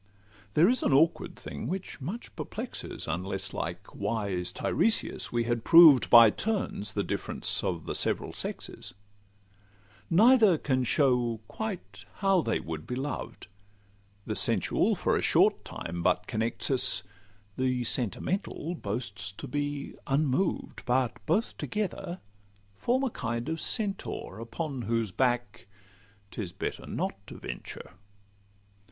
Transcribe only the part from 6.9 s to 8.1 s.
the difference of the